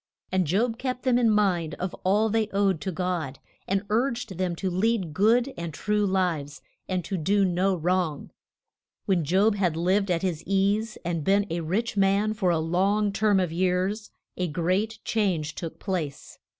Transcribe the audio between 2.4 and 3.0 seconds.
owed to